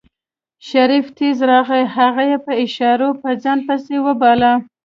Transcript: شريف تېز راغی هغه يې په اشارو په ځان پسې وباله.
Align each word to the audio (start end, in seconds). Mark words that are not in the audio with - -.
شريف 0.69 1.05
تېز 1.17 1.37
راغی 1.49 1.83
هغه 1.95 2.23
يې 2.29 2.37
په 2.45 2.51
اشارو 2.63 3.09
په 3.21 3.29
ځان 3.43 3.59
پسې 3.67 3.95
وباله. 4.05 4.53